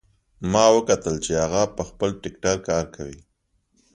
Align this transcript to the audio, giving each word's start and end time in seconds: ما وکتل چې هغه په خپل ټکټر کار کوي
ما 0.51 0.65
وکتل 0.77 1.15
چې 1.25 1.31
هغه 1.43 1.63
په 1.75 1.81
خپل 1.89 2.09
ټکټر 2.21 2.55
کار 2.67 2.85
کوي 2.95 3.19